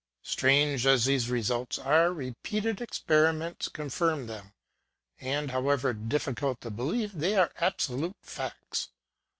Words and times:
Strange 0.23 0.87
as 0.87 1.05
these 1.05 1.29
results 1.29 1.77
are, 1.77 2.11
repeated 2.11 2.81
ex 2.81 2.97
periments 3.07 3.71
confirmed 3.71 4.27
them; 4.27 4.51
and, 5.19 5.51
however 5.51 5.93
difficult 5.93 6.59
to 6.59 6.71
believe, 6.71 7.13
they 7.15 7.35
are 7.37 7.51
absolute 7.57 8.17
facts. 8.23 8.89